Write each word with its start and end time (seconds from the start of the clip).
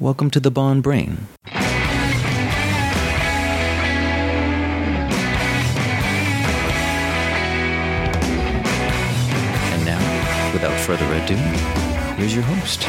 welcome 0.00 0.30
to 0.30 0.38
the 0.38 0.50
Bond 0.50 0.82
Brain. 0.82 1.26
And 9.72 9.84
now, 9.84 10.52
without 10.52 10.78
further 10.80 11.04
ado, 11.14 11.34
here's 12.16 12.34
your 12.34 12.44
host, 12.44 12.86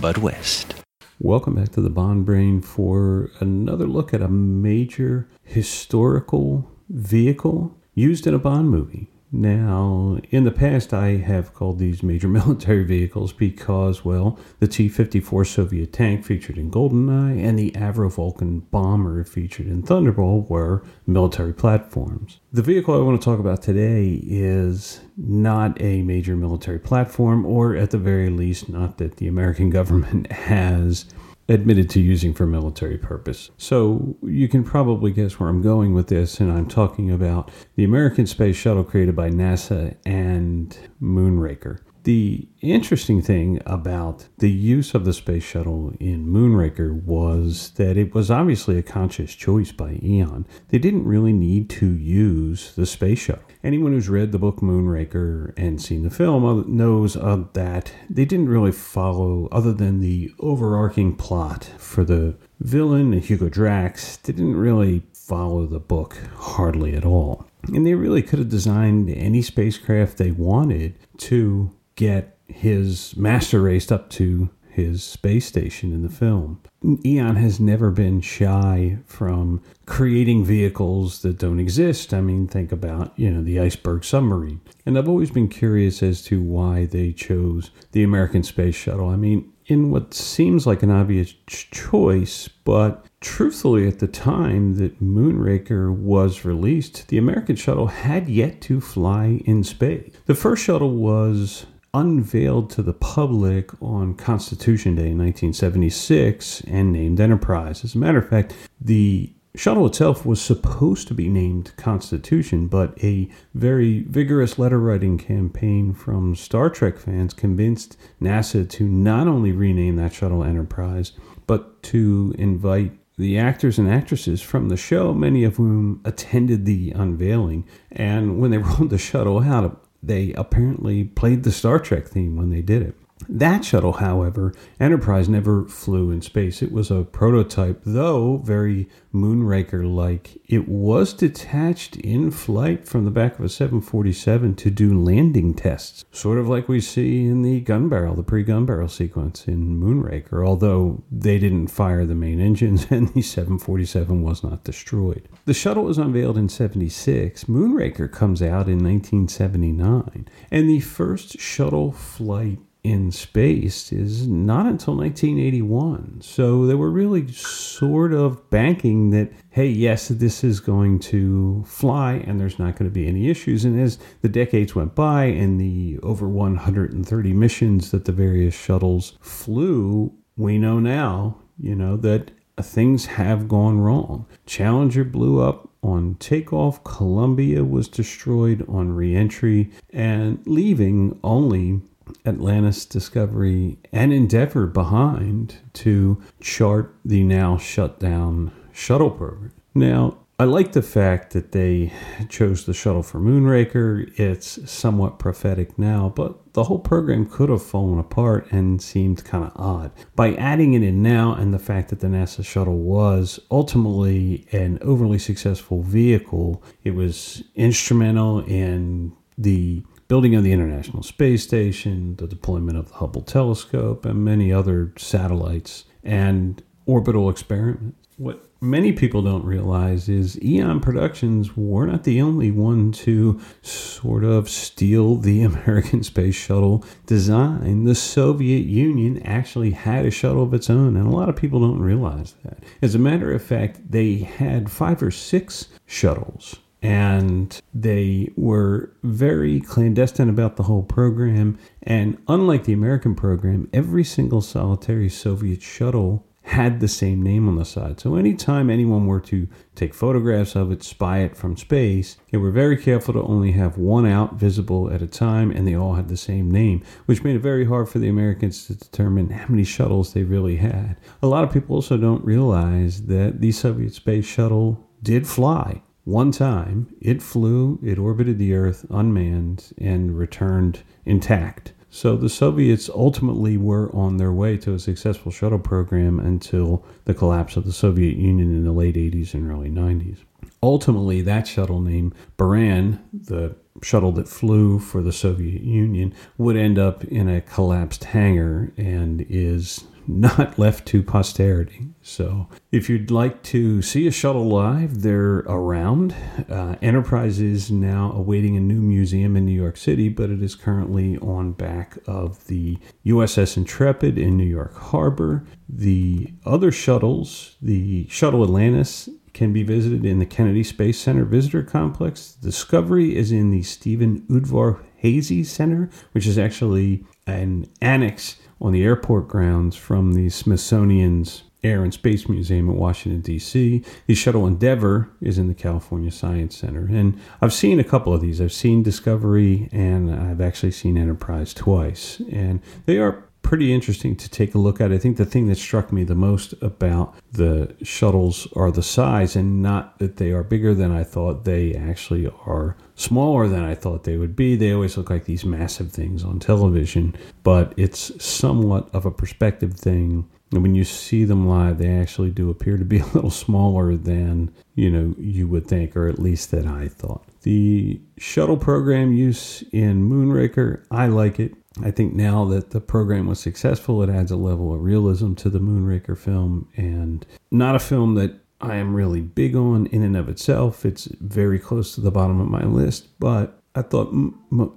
Bud 0.00 0.18
West. 0.18 0.74
Welcome 1.18 1.56
back 1.56 1.70
to 1.70 1.80
the 1.80 1.90
Bond 1.90 2.24
Brain 2.24 2.60
for 2.60 3.30
another 3.40 3.86
look 3.86 4.14
at 4.14 4.22
a 4.22 4.28
major 4.28 5.28
historical 5.42 6.70
vehicle 6.88 7.76
used 7.94 8.26
in 8.26 8.34
a 8.34 8.38
Bond 8.38 8.70
movie. 8.70 9.08
Now, 9.34 10.18
in 10.30 10.44
the 10.44 10.50
past, 10.50 10.92
I 10.92 11.16
have 11.16 11.54
called 11.54 11.78
these 11.78 12.02
major 12.02 12.28
military 12.42 12.84
vehicles 12.84 13.32
because, 13.32 14.04
well, 14.04 14.38
the 14.60 14.68
T 14.68 14.90
54 14.90 15.46
Soviet 15.46 15.92
tank 15.92 16.24
featured 16.24 16.58
in 16.58 16.70
GoldenEye 16.70 17.42
and 17.42 17.58
the 17.58 17.70
Avro 17.70 18.12
Vulcan 18.12 18.60
bomber 18.60 19.24
featured 19.24 19.66
in 19.66 19.82
Thunderball 19.82 20.46
were 20.50 20.84
military 21.06 21.54
platforms. 21.54 22.40
The 22.52 22.62
vehicle 22.62 22.94
I 22.94 22.98
want 22.98 23.20
to 23.20 23.24
talk 23.24 23.40
about 23.40 23.62
today 23.62 24.20
is 24.22 25.00
not 25.16 25.80
a 25.80 26.02
major 26.02 26.36
military 26.36 26.78
platform, 26.78 27.46
or 27.46 27.74
at 27.74 27.90
the 27.90 27.98
very 27.98 28.28
least, 28.28 28.68
not 28.68 28.98
that 28.98 29.16
the 29.16 29.28
American 29.28 29.70
government 29.78 30.30
has 30.30 31.06
admitted 31.48 31.90
to 31.90 32.00
using 32.00 32.32
for 32.32 32.46
military 32.46 32.98
purpose. 32.98 33.50
So 33.56 34.16
you 34.22 34.48
can 34.48 34.64
probably 34.64 35.10
guess 35.10 35.38
where 35.38 35.48
I'm 35.48 35.62
going 35.62 35.92
with 35.92 36.08
this, 36.08 36.40
and 36.40 36.50
I'm 36.50 36.68
talking 36.68 37.10
about 37.10 37.50
the 37.76 37.84
American 37.84 38.26
space 38.26 38.56
shuttle 38.56 38.84
created 38.84 39.16
by 39.16 39.30
NASA 39.30 39.96
and 40.06 40.76
Moonraker. 41.02 41.80
The 42.04 42.48
interesting 42.60 43.22
thing 43.22 43.60
about 43.64 44.26
the 44.38 44.50
use 44.50 44.92
of 44.92 45.04
the 45.04 45.12
space 45.12 45.44
shuttle 45.44 45.92
in 46.00 46.26
Moonraker 46.26 47.00
was 47.00 47.70
that 47.76 47.96
it 47.96 48.12
was 48.12 48.28
obviously 48.28 48.76
a 48.76 48.82
conscious 48.82 49.34
choice 49.34 49.70
by 49.70 50.00
Eon. 50.02 50.46
They 50.70 50.78
didn't 50.78 51.04
really 51.04 51.32
need 51.32 51.70
to 51.70 51.86
use 51.86 52.74
the 52.74 52.86
space 52.86 53.20
shuttle. 53.20 53.44
Anyone 53.62 53.92
who's 53.92 54.08
read 54.08 54.32
the 54.32 54.38
book 54.38 54.56
Moonraker 54.56 55.52
and 55.56 55.80
seen 55.80 56.02
the 56.02 56.10
film 56.10 56.76
knows 56.76 57.16
uh, 57.16 57.44
that 57.52 57.92
they 58.10 58.24
didn't 58.24 58.48
really 58.48 58.72
follow, 58.72 59.48
other 59.52 59.72
than 59.72 60.00
the 60.00 60.32
overarching 60.40 61.14
plot 61.14 61.70
for 61.78 62.02
the 62.02 62.36
villain, 62.58 63.12
Hugo 63.12 63.48
Drax, 63.48 64.16
they 64.16 64.32
didn't 64.32 64.56
really 64.56 65.04
follow 65.12 65.66
the 65.66 65.78
book 65.78 66.18
hardly 66.36 66.94
at 66.94 67.04
all. 67.04 67.46
And 67.72 67.86
they 67.86 67.94
really 67.94 68.22
could 68.22 68.40
have 68.40 68.48
designed 68.48 69.08
any 69.08 69.40
spacecraft 69.40 70.16
they 70.16 70.32
wanted 70.32 70.98
to 71.18 71.70
get 71.96 72.38
his 72.46 73.16
master 73.16 73.60
race 73.60 73.90
up 73.90 74.10
to 74.10 74.50
his 74.68 75.04
space 75.04 75.46
station 75.46 75.92
in 75.92 76.02
the 76.02 76.08
film. 76.08 76.60
Eon 77.04 77.36
has 77.36 77.60
never 77.60 77.90
been 77.90 78.20
shy 78.20 78.98
from 79.04 79.62
creating 79.86 80.44
vehicles 80.44 81.22
that 81.22 81.38
don't 81.38 81.60
exist. 81.60 82.12
I 82.14 82.20
mean, 82.20 82.48
think 82.48 82.72
about, 82.72 83.12
you 83.16 83.30
know, 83.30 83.42
the 83.42 83.60
iceberg 83.60 84.02
submarine. 84.04 84.60
And 84.86 84.98
I've 84.98 85.08
always 85.08 85.30
been 85.30 85.48
curious 85.48 86.02
as 86.02 86.22
to 86.24 86.42
why 86.42 86.86
they 86.86 87.12
chose 87.12 87.70
the 87.92 88.02
American 88.02 88.42
space 88.42 88.74
shuttle. 88.74 89.10
I 89.10 89.16
mean, 89.16 89.52
in 89.66 89.90
what 89.90 90.14
seems 90.14 90.66
like 90.66 90.82
an 90.82 90.90
obvious 90.90 91.34
choice, 91.46 92.48
but 92.48 93.06
truthfully, 93.20 93.86
at 93.86 94.00
the 94.00 94.08
time 94.08 94.76
that 94.76 95.00
Moonraker 95.00 95.94
was 95.94 96.44
released, 96.44 97.08
the 97.08 97.18
American 97.18 97.56
shuttle 97.56 97.86
had 97.86 98.28
yet 98.28 98.60
to 98.62 98.80
fly 98.80 99.42
in 99.44 99.62
space. 99.62 100.12
The 100.26 100.34
first 100.34 100.64
shuttle 100.64 100.96
was 100.96 101.66
unveiled 101.94 102.70
to 102.70 102.82
the 102.82 102.92
public 102.92 103.70
on 103.82 104.14
Constitution 104.14 104.94
Day 104.94 105.10
in 105.10 105.18
1976 105.18 106.62
and 106.62 106.92
named 106.92 107.20
Enterprise. 107.20 107.84
As 107.84 107.94
a 107.94 107.98
matter 107.98 108.18
of 108.18 108.28
fact, 108.28 108.54
the 108.80 109.32
shuttle 109.54 109.86
itself 109.86 110.24
was 110.24 110.40
supposed 110.40 111.06
to 111.08 111.14
be 111.14 111.28
named 111.28 111.72
Constitution, 111.76 112.66
but 112.66 112.96
a 113.04 113.28
very 113.54 114.02
vigorous 114.04 114.58
letter 114.58 114.78
writing 114.78 115.18
campaign 115.18 115.92
from 115.92 116.34
Star 116.34 116.70
Trek 116.70 116.98
fans 116.98 117.34
convinced 117.34 117.98
NASA 118.20 118.68
to 118.70 118.84
not 118.84 119.26
only 119.26 119.52
rename 119.52 119.96
that 119.96 120.14
shuttle 120.14 120.42
Enterprise, 120.42 121.12
but 121.46 121.82
to 121.82 122.34
invite 122.38 122.92
the 123.18 123.38
actors 123.38 123.78
and 123.78 123.90
actresses 123.90 124.40
from 124.40 124.70
the 124.70 124.76
show, 124.76 125.12
many 125.12 125.44
of 125.44 125.56
whom 125.56 126.00
attended 126.06 126.64
the 126.64 126.92
unveiling. 126.92 127.68
And 127.90 128.40
when 128.40 128.50
they 128.50 128.58
rolled 128.58 128.88
the 128.88 128.98
shuttle 128.98 129.40
out, 129.40 129.84
they 130.02 130.32
apparently 130.32 131.04
played 131.04 131.44
the 131.44 131.52
Star 131.52 131.78
Trek 131.78 132.08
theme 132.08 132.36
when 132.36 132.50
they 132.50 132.62
did 132.62 132.82
it. 132.82 132.94
That 133.28 133.64
shuttle, 133.64 133.94
however, 133.94 134.54
Enterprise 134.80 135.28
never 135.28 135.64
flew 135.64 136.10
in 136.10 136.22
space. 136.22 136.62
It 136.62 136.72
was 136.72 136.90
a 136.90 137.04
prototype, 137.04 137.82
though 137.84 138.38
very 138.38 138.88
Moonraker 139.14 139.84
like. 139.84 140.38
It 140.46 140.68
was 140.68 141.12
detached 141.12 141.96
in 141.96 142.30
flight 142.30 142.86
from 142.86 143.04
the 143.04 143.10
back 143.10 143.38
of 143.38 143.44
a 143.44 143.48
747 143.48 144.54
to 144.56 144.70
do 144.70 144.98
landing 144.98 145.54
tests, 145.54 146.04
sort 146.12 146.38
of 146.38 146.48
like 146.48 146.68
we 146.68 146.80
see 146.80 147.26
in 147.26 147.42
the 147.42 147.60
gun 147.60 147.88
barrel, 147.88 148.14
the 148.14 148.22
pre 148.22 148.42
gun 148.42 148.66
barrel 148.66 148.88
sequence 148.88 149.46
in 149.46 149.80
Moonraker, 149.80 150.46
although 150.46 151.02
they 151.10 151.38
didn't 151.38 151.68
fire 151.68 152.04
the 152.04 152.14
main 152.14 152.40
engines 152.40 152.86
and 152.90 153.08
the 153.14 153.22
747 153.22 154.22
was 154.22 154.42
not 154.42 154.64
destroyed. 154.64 155.28
The 155.44 155.54
shuttle 155.54 155.84
was 155.84 155.98
unveiled 155.98 156.38
in 156.38 156.48
76. 156.48 157.44
Moonraker 157.44 158.10
comes 158.10 158.42
out 158.42 158.68
in 158.68 158.82
1979, 158.82 160.28
and 160.50 160.68
the 160.68 160.80
first 160.80 161.38
shuttle 161.38 161.92
flight 161.92 162.58
in 162.84 163.12
space 163.12 163.92
is 163.92 164.26
not 164.26 164.66
until 164.66 164.96
1981. 164.96 166.20
So 166.20 166.66
they 166.66 166.74
were 166.74 166.90
really 166.90 167.30
sort 167.30 168.12
of 168.12 168.50
banking 168.50 169.10
that, 169.10 169.30
hey, 169.50 169.68
yes, 169.68 170.08
this 170.08 170.42
is 170.42 170.58
going 170.58 170.98
to 171.00 171.62
fly 171.64 172.14
and 172.14 172.40
there's 172.40 172.58
not 172.58 172.76
going 172.76 172.90
to 172.90 172.94
be 172.94 173.06
any 173.06 173.30
issues. 173.30 173.64
And 173.64 173.80
as 173.80 173.98
the 174.20 174.28
decades 174.28 174.74
went 174.74 174.96
by 174.96 175.24
and 175.26 175.60
the 175.60 176.00
over 176.02 176.28
130 176.28 177.32
missions 177.32 177.92
that 177.92 178.04
the 178.04 178.12
various 178.12 178.54
shuttles 178.54 179.16
flew, 179.20 180.12
we 180.36 180.58
know 180.58 180.80
now, 180.80 181.38
you 181.58 181.76
know, 181.76 181.96
that 181.98 182.32
things 182.60 183.06
have 183.06 183.48
gone 183.48 183.80
wrong. 183.80 184.26
Challenger 184.44 185.04
blew 185.04 185.40
up 185.40 185.68
on 185.84 186.14
takeoff, 186.16 186.82
Columbia 186.84 187.64
was 187.64 187.88
destroyed 187.88 188.64
on 188.68 188.92
reentry, 188.92 189.70
and 189.90 190.40
leaving 190.46 191.18
only 191.24 191.80
Atlantis, 192.24 192.84
Discovery, 192.84 193.78
and 193.92 194.12
Endeavour 194.12 194.66
behind 194.66 195.56
to 195.74 196.22
chart 196.40 196.94
the 197.04 197.22
now 197.22 197.56
shut 197.56 197.98
down 198.00 198.52
shuttle 198.72 199.10
program. 199.10 199.52
Now, 199.74 200.18
I 200.38 200.44
like 200.44 200.72
the 200.72 200.82
fact 200.82 201.34
that 201.34 201.52
they 201.52 201.92
chose 202.28 202.64
the 202.64 202.74
shuttle 202.74 203.04
for 203.04 203.20
Moonraker. 203.20 204.18
It's 204.18 204.68
somewhat 204.68 205.20
prophetic 205.20 205.78
now, 205.78 206.12
but 206.16 206.52
the 206.54 206.64
whole 206.64 206.80
program 206.80 207.26
could 207.26 207.48
have 207.48 207.62
fallen 207.62 207.98
apart 208.00 208.50
and 208.50 208.82
seemed 208.82 209.24
kind 209.24 209.44
of 209.44 209.52
odd. 209.54 209.92
By 210.16 210.34
adding 210.34 210.74
it 210.74 210.82
in 210.82 211.00
now 211.00 211.34
and 211.34 211.54
the 211.54 211.60
fact 211.60 211.90
that 211.90 212.00
the 212.00 212.08
NASA 212.08 212.44
shuttle 212.44 212.78
was 212.78 213.38
ultimately 213.52 214.48
an 214.50 214.80
overly 214.82 215.18
successful 215.18 215.82
vehicle, 215.82 216.60
it 216.82 216.96
was 216.96 217.44
instrumental 217.54 218.40
in 218.40 219.12
the 219.38 219.84
building 220.12 220.34
of 220.34 220.44
the 220.44 220.52
International 220.52 221.02
Space 221.02 221.42
Station, 221.42 222.16
the 222.16 222.26
deployment 222.26 222.76
of 222.76 222.88
the 222.88 222.94
Hubble 222.96 223.22
telescope, 223.22 224.04
and 224.04 224.22
many 224.22 224.52
other 224.52 224.92
satellites 224.98 225.86
and 226.04 226.62
orbital 226.84 227.30
experiments. 227.30 227.96
What 228.18 228.44
many 228.60 228.92
people 228.92 229.22
don't 229.22 229.46
realize 229.46 230.10
is 230.10 230.38
Eon 230.42 230.80
Productions 230.80 231.56
were 231.56 231.86
not 231.86 232.04
the 232.04 232.20
only 232.20 232.50
one 232.50 232.92
to 232.92 233.40
sort 233.62 234.22
of 234.22 234.50
steal 234.50 235.16
the 235.16 235.42
American 235.44 236.02
space 236.02 236.34
shuttle 236.34 236.84
design. 237.06 237.84
The 237.84 237.94
Soviet 237.94 238.66
Union 238.66 239.22
actually 239.22 239.70
had 239.70 240.04
a 240.04 240.10
shuttle 240.10 240.42
of 240.42 240.52
its 240.52 240.68
own, 240.68 240.94
and 240.94 241.06
a 241.06 241.16
lot 241.16 241.30
of 241.30 241.36
people 241.36 241.60
don't 241.60 241.80
realize 241.80 242.34
that. 242.44 242.62
As 242.82 242.94
a 242.94 242.98
matter 242.98 243.32
of 243.32 243.42
fact, 243.42 243.90
they 243.90 244.16
had 244.16 244.70
five 244.70 245.02
or 245.02 245.10
six 245.10 245.68
shuttles 245.86 246.56
and 246.82 247.60
they 247.72 248.30
were 248.36 248.92
very 249.04 249.60
clandestine 249.60 250.28
about 250.28 250.56
the 250.56 250.64
whole 250.64 250.82
program. 250.82 251.58
And 251.82 252.20
unlike 252.26 252.64
the 252.64 252.72
American 252.72 253.14
program, 253.14 253.68
every 253.72 254.04
single 254.04 254.40
solitary 254.40 255.08
Soviet 255.08 255.62
shuttle 255.62 256.26
had 256.44 256.80
the 256.80 256.88
same 256.88 257.22
name 257.22 257.48
on 257.48 257.54
the 257.54 257.64
side. 257.64 258.00
So 258.00 258.16
anytime 258.16 258.68
anyone 258.68 259.06
were 259.06 259.20
to 259.20 259.46
take 259.76 259.94
photographs 259.94 260.56
of 260.56 260.72
it, 260.72 260.82
spy 260.82 261.20
it 261.20 261.36
from 261.36 261.56
space, 261.56 262.16
they 262.32 262.38
were 262.38 262.50
very 262.50 262.76
careful 262.76 263.14
to 263.14 263.22
only 263.22 263.52
have 263.52 263.78
one 263.78 264.06
out 264.06 264.34
visible 264.34 264.90
at 264.90 265.02
a 265.02 265.06
time, 265.06 265.52
and 265.52 265.68
they 265.68 265.76
all 265.76 265.94
had 265.94 266.08
the 266.08 266.16
same 266.16 266.50
name, 266.50 266.82
which 267.06 267.22
made 267.22 267.36
it 267.36 267.42
very 267.42 267.64
hard 267.64 267.88
for 267.88 268.00
the 268.00 268.08
Americans 268.08 268.66
to 268.66 268.74
determine 268.74 269.30
how 269.30 269.46
many 269.48 269.62
shuttles 269.62 270.12
they 270.12 270.24
really 270.24 270.56
had. 270.56 270.96
A 271.22 271.28
lot 271.28 271.44
of 271.44 271.52
people 271.52 271.76
also 271.76 271.96
don't 271.96 272.24
realize 272.24 273.02
that 273.06 273.40
the 273.40 273.52
Soviet 273.52 273.94
space 273.94 274.26
shuttle 274.26 274.88
did 275.00 275.28
fly 275.28 275.80
one 276.04 276.32
time, 276.32 276.94
it 277.00 277.22
flew, 277.22 277.78
it 277.82 277.98
orbited 277.98 278.38
the 278.38 278.54
Earth 278.54 278.84
unmanned, 278.90 279.72
and 279.78 280.18
returned 280.18 280.82
intact. 281.04 281.72
So 281.90 282.16
the 282.16 282.30
Soviets 282.30 282.88
ultimately 282.88 283.56
were 283.56 283.94
on 283.94 284.16
their 284.16 284.32
way 284.32 284.56
to 284.58 284.74
a 284.74 284.78
successful 284.78 285.30
shuttle 285.30 285.58
program 285.58 286.18
until 286.18 286.84
the 287.04 287.14
collapse 287.14 287.56
of 287.56 287.66
the 287.66 287.72
Soviet 287.72 288.16
Union 288.16 288.50
in 288.50 288.64
the 288.64 288.72
late 288.72 288.96
80s 288.96 289.34
and 289.34 289.50
early 289.50 289.70
90s. 289.70 290.18
Ultimately, 290.62 291.20
that 291.22 291.46
shuttle 291.46 291.80
named 291.80 292.14
Buran, 292.38 293.00
the 293.12 293.56
shuttle 293.82 294.12
that 294.12 294.28
flew 294.28 294.78
for 294.78 295.02
the 295.02 295.12
Soviet 295.12 295.62
Union, 295.62 296.14
would 296.38 296.56
end 296.56 296.78
up 296.78 297.04
in 297.04 297.28
a 297.28 297.40
collapsed 297.40 298.04
hangar 298.04 298.72
and 298.76 299.26
is 299.28 299.84
not 300.06 300.58
left 300.58 300.86
to 300.88 301.02
posterity. 301.02 301.88
So, 302.02 302.48
if 302.70 302.88
you'd 302.88 303.10
like 303.10 303.42
to 303.44 303.82
see 303.82 304.06
a 304.06 304.10
shuttle 304.10 304.46
live, 304.46 305.02
they're 305.02 305.38
around. 305.40 306.14
Uh, 306.48 306.76
Enterprise 306.82 307.40
is 307.40 307.70
now 307.70 308.12
awaiting 308.12 308.56
a 308.56 308.60
new 308.60 308.80
museum 308.80 309.36
in 309.36 309.46
New 309.46 309.52
York 309.52 309.76
City, 309.76 310.08
but 310.08 310.30
it 310.30 310.42
is 310.42 310.54
currently 310.54 311.18
on 311.18 311.52
back 311.52 311.98
of 312.06 312.46
the 312.46 312.78
USS 313.06 313.56
Intrepid 313.56 314.18
in 314.18 314.36
New 314.36 314.44
York 314.44 314.74
Harbor. 314.76 315.44
The 315.68 316.32
other 316.44 316.72
shuttles, 316.72 317.56
the 317.62 318.06
Shuttle 318.08 318.42
Atlantis 318.42 319.08
can 319.32 319.52
be 319.52 319.62
visited 319.62 320.04
in 320.04 320.18
the 320.18 320.26
Kennedy 320.26 320.62
Space 320.62 320.98
Center 320.98 321.24
Visitor 321.24 321.62
Complex. 321.62 322.32
Discovery 322.32 323.16
is 323.16 323.32
in 323.32 323.50
the 323.50 323.62
Steven 323.62 324.20
Udvar-Hazy 324.22 325.44
Center, 325.44 325.88
which 326.12 326.26
is 326.26 326.38
actually 326.38 327.04
an 327.26 327.66
annex 327.80 328.36
on 328.62 328.72
the 328.72 328.84
airport 328.84 329.28
grounds 329.28 329.76
from 329.76 330.14
the 330.14 330.30
Smithsonian's 330.30 331.42
Air 331.64 331.82
and 331.82 331.92
Space 331.92 332.28
Museum 332.28 332.70
at 332.70 332.76
Washington, 332.76 333.20
D.C. 333.20 333.84
The 334.06 334.14
Shuttle 334.14 334.46
Endeavour 334.46 335.10
is 335.20 335.36
in 335.36 335.48
the 335.48 335.54
California 335.54 336.10
Science 336.10 336.56
Center. 336.56 336.86
And 336.90 337.20
I've 337.40 337.52
seen 337.52 337.78
a 337.78 337.84
couple 337.84 338.14
of 338.14 338.20
these. 338.20 338.40
I've 338.40 338.52
seen 338.52 338.82
Discovery 338.82 339.68
and 339.72 340.12
I've 340.12 340.40
actually 340.40 340.72
seen 340.72 340.96
Enterprise 340.96 341.52
twice. 341.52 342.20
And 342.32 342.60
they 342.86 342.98
are 342.98 343.24
pretty 343.42 343.72
interesting 343.72 344.16
to 344.16 344.30
take 344.30 344.54
a 344.54 344.58
look 344.58 344.80
at. 344.80 344.92
I 344.92 344.98
think 344.98 345.16
the 345.16 345.26
thing 345.26 345.48
that 345.48 345.58
struck 345.58 345.92
me 345.92 346.04
the 346.04 346.14
most 346.14 346.54
about 346.62 347.14
the 347.32 347.74
shuttles 347.82 348.48
are 348.54 348.70
the 348.70 348.82
size 348.82 349.36
and 349.36 349.62
not 349.62 349.98
that 349.98 350.16
they 350.16 350.30
are 350.30 350.42
bigger 350.42 350.74
than 350.74 350.90
I 350.90 351.04
thought. 351.04 351.44
They 351.44 351.74
actually 351.74 352.30
are 352.46 352.76
smaller 352.94 353.48
than 353.48 353.64
I 353.64 353.74
thought 353.74 354.04
they 354.04 354.16
would 354.16 354.36
be. 354.36 354.56
They 354.56 354.72
always 354.72 354.96
look 354.96 355.10
like 355.10 355.24
these 355.24 355.44
massive 355.44 355.92
things 355.92 356.24
on 356.24 356.38
television, 356.38 357.16
but 357.42 357.74
it's 357.76 358.24
somewhat 358.24 358.88
of 358.94 359.04
a 359.04 359.10
perspective 359.10 359.74
thing. 359.74 360.28
And 360.52 360.62
when 360.62 360.74
you 360.74 360.84
see 360.84 361.24
them 361.24 361.48
live, 361.48 361.78
they 361.78 361.90
actually 361.90 362.30
do 362.30 362.50
appear 362.50 362.76
to 362.76 362.84
be 362.84 362.98
a 363.00 363.06
little 363.06 363.30
smaller 363.30 363.96
than, 363.96 364.54
you 364.74 364.90
know, 364.90 365.14
you 365.18 365.48
would 365.48 365.66
think, 365.66 365.96
or 365.96 366.08
at 366.08 366.18
least 366.18 366.50
that 366.50 366.66
I 366.66 366.88
thought. 366.88 367.24
The 367.42 368.00
shuttle 368.18 368.56
program 368.56 369.12
use 369.12 369.64
in 369.72 370.08
Moonraker, 370.08 370.84
I 370.90 371.06
like 371.06 371.40
it. 371.40 371.54
I 371.82 371.90
think 371.90 372.14
now 372.14 372.44
that 372.46 372.70
the 372.70 372.80
program 372.80 373.26
was 373.26 373.40
successful, 373.40 374.02
it 374.02 374.10
adds 374.10 374.30
a 374.30 374.36
level 374.36 374.74
of 374.74 374.82
realism 374.82 375.34
to 375.34 375.48
the 375.48 375.60
Moonraker 375.60 376.16
film, 376.16 376.68
and 376.76 377.24
not 377.50 377.74
a 377.74 377.78
film 377.78 378.14
that 378.16 378.40
I 378.60 378.76
am 378.76 378.94
really 378.94 379.20
big 379.20 379.56
on 379.56 379.86
in 379.86 380.02
and 380.02 380.16
of 380.16 380.28
itself. 380.28 380.84
It's 380.84 381.06
very 381.20 381.58
close 381.58 381.94
to 381.94 382.00
the 382.00 382.10
bottom 382.10 382.40
of 382.40 382.48
my 382.48 382.64
list, 382.64 383.08
but 383.18 383.58
I 383.74 383.82
thought, 383.82 384.14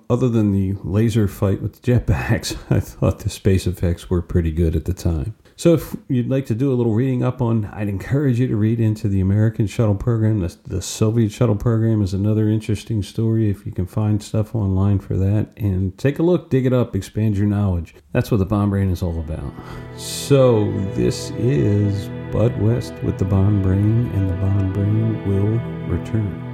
other 0.10 0.30
than 0.30 0.52
the 0.52 0.76
laser 0.84 1.28
fight 1.28 1.62
with 1.62 1.82
the 1.82 1.92
jetpacks, 1.92 2.58
I 2.70 2.80
thought 2.80 3.20
the 3.20 3.30
space 3.30 3.68
effects 3.68 4.10
were 4.10 4.22
pretty 4.22 4.52
good 4.52 4.76
at 4.76 4.86
the 4.86 4.94
time. 4.94 5.36
So, 5.58 5.74
if 5.74 5.96
you'd 6.10 6.30
like 6.30 6.46
to 6.48 6.56
do 6.56 6.72
a 6.72 6.76
little 6.76 6.94
reading 6.94 7.24
up 7.24 7.42
on, 7.42 7.66
I'd 7.66 7.88
encourage 7.88 8.42
you 8.42 8.48
to 8.48 8.58
read 8.58 8.82
into 8.82 9.08
the 9.08 9.22
American 9.22 9.68
shuttle 9.68 9.96
program. 9.96 10.42
The, 10.42 10.56
the, 10.66 10.82
Soviet 10.82 11.32
shuttle 11.32 11.56
program 11.56 12.02
is 12.02 12.14
another 12.14 12.50
interesting 12.50 13.02
story 13.02 13.50
if 13.50 13.66
you 13.66 13.72
can 13.72 13.86
find 13.86 14.22
stuff 14.22 14.54
online 14.54 15.00
for 15.00 15.16
that. 15.16 15.52
And 15.56 15.98
take 15.98 16.20
a 16.20 16.24
look, 16.24 16.50
dig 16.50 16.66
it 16.66 16.74
up, 16.74 16.94
expand 16.94 17.38
your 17.38 17.48
knowledge. 17.48 17.96
That's 18.12 18.32
what 18.32 18.38
the 18.38 18.46
Bond 18.46 18.72
Brain 18.72 18.90
is 18.90 19.02
all 19.02 19.18
about. 19.20 19.54
So, 19.98 20.70
this 20.92 21.32
is 21.32 22.10
Bud 22.34 22.62
West 22.62 22.94
with 22.96 23.18
the 23.18 23.26
Bond 23.26 23.64
Brain, 23.64 24.12
and 24.14 24.30
the 24.30 24.36
Bond 24.36 24.74
Brain 24.74 25.26
will 25.26 25.58
return. 25.88 26.45